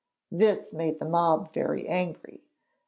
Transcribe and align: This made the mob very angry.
This 0.31 0.73
made 0.73 0.97
the 0.97 1.05
mob 1.07 1.51
very 1.53 1.87
angry. 1.87 2.41